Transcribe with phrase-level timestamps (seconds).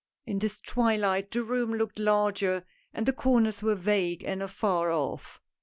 [0.25, 5.39] In this twilight the room looked larger and the corners were vague and afar off.